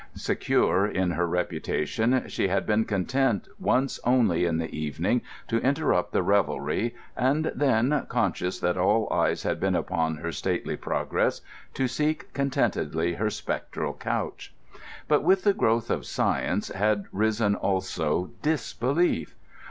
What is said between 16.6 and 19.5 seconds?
had risen also disbelief.